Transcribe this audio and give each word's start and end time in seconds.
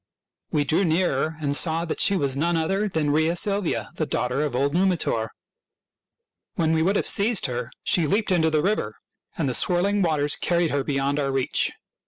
We 0.49 0.63
drew 0.63 0.83
nearer, 0.83 1.37
and 1.39 1.55
saw 1.55 1.85
that 1.85 1.99
she 1.99 2.15
was 2.17 2.33
HOW 2.33 2.41
ROME 2.41 2.53
WAS 2.55 2.55
FOUNDED 2.55 2.55
l8l 2.55 2.55
none 2.55 2.63
other 2.81 2.89
than 2.89 3.11
Rhea 3.11 3.35
Silvia, 3.35 3.91
the 3.97 4.05
daughter 4.07 4.43
of 4.43 4.55
old 4.55 4.73
Numitor. 4.73 5.29
When 6.55 6.71
we 6.73 6.81
would 6.81 6.95
have 6.95 7.05
seized 7.05 7.45
her 7.45 7.69
she 7.83 8.07
leaped 8.07 8.31
into 8.31 8.49
the 8.49 8.63
river, 8.63 8.95
and 9.37 9.47
the 9.47 9.53
swirling 9.53 10.01
waters 10.01 10.37
car 10.37 10.57
ried 10.57 10.71
her 10.71 10.83
beyond 10.83 11.19
our 11.19 11.31
reach. 11.31 11.69